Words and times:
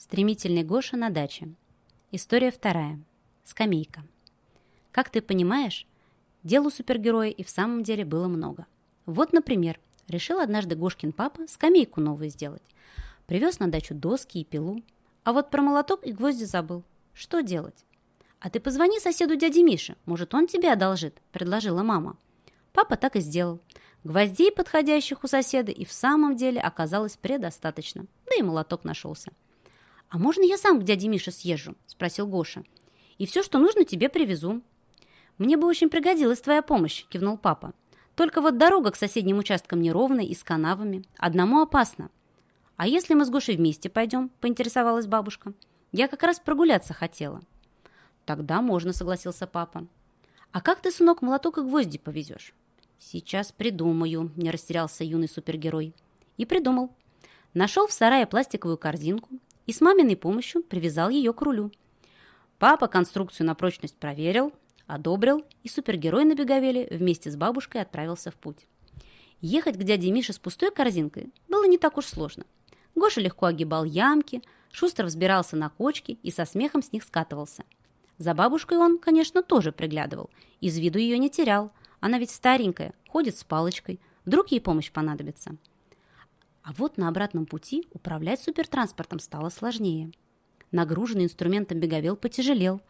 Стремительный 0.00 0.62
Гоша 0.62 0.96
на 0.96 1.10
даче. 1.10 1.50
История 2.10 2.50
вторая. 2.50 2.98
Скамейка. 3.44 4.02
Как 4.92 5.10
ты 5.10 5.20
понимаешь, 5.20 5.86
дел 6.42 6.66
у 6.66 6.70
супергероя 6.70 7.28
и 7.28 7.44
в 7.44 7.50
самом 7.50 7.82
деле 7.82 8.06
было 8.06 8.26
много. 8.26 8.64
Вот, 9.04 9.34
например, 9.34 9.78
решил 10.08 10.40
однажды 10.40 10.74
Гошкин 10.74 11.12
папа 11.12 11.46
скамейку 11.48 12.00
новую 12.00 12.30
сделать. 12.30 12.62
Привез 13.26 13.58
на 13.58 13.70
дачу 13.70 13.94
доски 13.94 14.38
и 14.38 14.44
пилу. 14.44 14.82
А 15.22 15.34
вот 15.34 15.50
про 15.50 15.60
молоток 15.60 16.06
и 16.06 16.12
гвозди 16.12 16.44
забыл. 16.44 16.82
Что 17.12 17.42
делать? 17.42 17.84
«А 18.40 18.48
ты 18.48 18.58
позвони 18.58 18.98
соседу 19.00 19.36
дяде 19.36 19.62
Мише, 19.62 19.96
может, 20.06 20.32
он 20.32 20.46
тебе 20.46 20.72
одолжит»,– 20.72 21.20
предложила 21.30 21.82
мама. 21.82 22.16
Папа 22.72 22.96
так 22.96 23.16
и 23.16 23.20
сделал. 23.20 23.60
Гвоздей, 24.02 24.50
подходящих 24.50 25.24
у 25.24 25.26
соседа, 25.26 25.72
и 25.72 25.84
в 25.84 25.92
самом 25.92 26.36
деле 26.36 26.58
оказалось 26.58 27.18
предостаточно. 27.18 28.06
Да 28.24 28.36
и 28.36 28.40
молоток 28.40 28.84
нашелся. 28.84 29.30
«А 30.10 30.18
можно 30.18 30.42
я 30.42 30.58
сам 30.58 30.80
к 30.80 30.84
дяде 30.84 31.08
Мише 31.08 31.30
съезжу?»– 31.30 31.76
спросил 31.86 32.26
Гоша. 32.26 32.64
«И 33.18 33.26
все, 33.26 33.44
что 33.44 33.58
нужно, 33.58 33.84
тебе 33.84 34.08
привезу». 34.08 34.60
«Мне 35.38 35.56
бы 35.56 35.68
очень 35.68 35.88
пригодилась 35.88 36.40
твоя 36.40 36.62
помощь»,– 36.62 37.06
кивнул 37.08 37.38
папа. 37.38 37.72
«Только 38.16 38.40
вот 38.40 38.58
дорога 38.58 38.90
к 38.90 38.96
соседним 38.96 39.38
участкам 39.38 39.80
неровная 39.80 40.24
и 40.24 40.34
с 40.34 40.42
канавами. 40.42 41.04
Одному 41.16 41.60
опасно». 41.60 42.10
«А 42.76 42.88
если 42.88 43.14
мы 43.14 43.24
с 43.24 43.30
Гошей 43.30 43.56
вместе 43.56 43.88
пойдем?»– 43.88 44.30
поинтересовалась 44.40 45.06
бабушка. 45.06 45.52
«Я 45.92 46.08
как 46.08 46.24
раз 46.24 46.40
прогуляться 46.40 46.92
хотела». 46.92 47.40
«Тогда 48.24 48.60
можно»,– 48.62 48.92
согласился 48.94 49.46
папа. 49.46 49.86
«А 50.50 50.60
как 50.60 50.80
ты, 50.80 50.90
сынок, 50.90 51.22
молоток 51.22 51.58
и 51.58 51.62
гвозди 51.62 51.98
повезешь?» 51.98 52.52
«Сейчас 52.98 53.52
придумаю»,– 53.52 54.32
не 54.36 54.50
растерялся 54.50 55.04
юный 55.04 55.28
супергерой. 55.28 55.94
И 56.36 56.46
придумал. 56.46 56.90
Нашел 57.54 57.86
в 57.86 57.92
сарае 57.92 58.26
пластиковую 58.26 58.76
корзинку, 58.76 59.28
и 59.70 59.72
с 59.72 59.80
маминой 59.80 60.16
помощью 60.16 60.64
привязал 60.64 61.10
ее 61.10 61.32
к 61.32 61.40
рулю. 61.42 61.70
Папа 62.58 62.88
конструкцию 62.88 63.46
на 63.46 63.54
прочность 63.54 63.94
проверил, 63.94 64.52
одобрил, 64.88 65.44
и 65.62 65.68
супергерой 65.68 66.24
на 66.24 66.34
Беговеле 66.34 66.88
вместе 66.90 67.30
с 67.30 67.36
бабушкой 67.36 67.82
отправился 67.82 68.32
в 68.32 68.34
путь. 68.34 68.66
Ехать 69.40 69.78
к 69.78 69.84
дяде 69.84 70.10
Мише 70.10 70.32
с 70.32 70.40
пустой 70.40 70.72
корзинкой 70.72 71.32
было 71.46 71.68
не 71.68 71.78
так 71.78 71.98
уж 71.98 72.06
сложно. 72.06 72.46
Гоша 72.96 73.20
легко 73.20 73.46
огибал 73.46 73.84
ямки, 73.84 74.42
шустро 74.72 75.06
взбирался 75.06 75.54
на 75.54 75.68
кочки 75.68 76.18
и 76.24 76.32
со 76.32 76.46
смехом 76.46 76.82
с 76.82 76.90
них 76.90 77.04
скатывался. 77.04 77.62
За 78.18 78.34
бабушкой 78.34 78.78
он, 78.78 78.98
конечно, 78.98 79.40
тоже 79.40 79.70
приглядывал, 79.70 80.30
из 80.60 80.76
виду 80.78 80.98
ее 80.98 81.16
не 81.16 81.30
терял. 81.30 81.70
Она 82.00 82.18
ведь 82.18 82.30
старенькая, 82.30 82.92
ходит 83.08 83.38
с 83.38 83.44
палочкой, 83.44 84.00
вдруг 84.24 84.48
ей 84.48 84.60
помощь 84.60 84.90
понадобится. 84.90 85.54
А 86.62 86.72
вот 86.72 86.98
на 86.98 87.08
обратном 87.08 87.46
пути 87.46 87.86
управлять 87.92 88.40
супертранспортом 88.40 89.18
стало 89.18 89.48
сложнее. 89.48 90.12
Нагруженный 90.72 91.24
инструментом 91.24 91.80
беговел 91.80 92.16
потяжелел. 92.16 92.80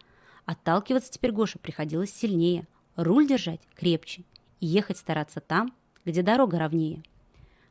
Отталкиваться 0.45 1.11
теперь 1.11 1.33
Гоше 1.33 1.59
приходилось 1.59 2.13
сильнее, 2.13 2.67
руль 2.97 3.27
держать 3.27 3.61
крепче 3.75 4.25
и 4.59 4.67
ехать 4.67 4.99
стараться 4.99 5.41
там, 5.41 5.73
где 6.05 6.23
дорога 6.23 6.59
ровнее. 6.59 7.03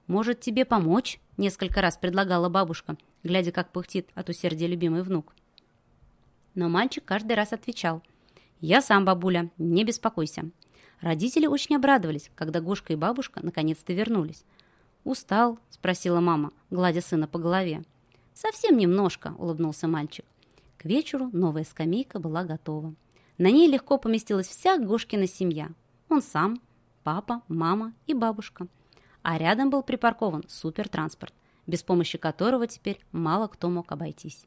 «Может, 0.08 0.39
тебе 0.39 0.66
помочь?»– 0.66 1.19
несколько 1.38 1.81
раз 1.81 1.97
предлагала 1.97 2.50
бабушка, 2.50 2.97
глядя, 3.23 3.52
как 3.52 3.72
пыхтит 3.72 4.09
от 4.16 4.30
усердия 4.30 4.66
любимый 4.66 5.03
внук. 5.03 5.36
Но 6.56 6.67
мальчик 6.67 7.06
каждый 7.06 7.34
раз 7.34 7.53
отвечал. 7.53 8.02
«Я 8.59 8.81
сам, 8.81 9.06
бабуля, 9.06 9.52
не 9.58 9.84
беспокойся». 9.84 10.50
Родители 11.00 11.45
очень 11.45 11.75
обрадовались, 11.75 12.30
когда 12.36 12.59
Гошка 12.59 12.94
и 12.94 12.95
бабушка 12.95 13.39
наконец-то 13.44 13.94
вернулись. 13.94 14.44
«Устал?»– 15.10 15.58
спросила 15.72 16.20
мама, 16.20 16.52
гладя 16.70 17.02
сына 17.02 17.28
по 17.28 17.40
голове. 17.40 17.82
«Совсем 18.36 18.78
немножко»,– 18.78 19.34
улыбнулся 19.40 19.88
мальчик. 19.88 20.24
К 20.78 20.86
вечеру 20.86 21.32
новая 21.34 21.64
скамейка 21.64 22.20
была 22.20 22.44
готова. 22.44 22.94
На 23.40 23.50
ней 23.50 23.68
легко 23.68 23.98
поместилась 23.98 24.48
вся 24.48 24.78
Гошкина 24.78 25.25
семья. 25.25 25.69
Он 26.09 26.22
сам, 26.22 26.62
папа, 27.03 27.42
мама 27.48 27.94
и 28.06 28.14
бабушка. 28.14 28.68
А 29.24 29.40
рядом 29.40 29.72
был 29.72 29.81
припаркован 29.81 30.44
супертранспорт, 30.48 31.34
без 31.66 31.81
помощи 31.81 32.19
которого 32.19 32.68
теперь 32.68 33.00
мало 33.12 33.48
кто 33.48 33.68
мог 33.68 33.92
обойтись. 33.92 34.46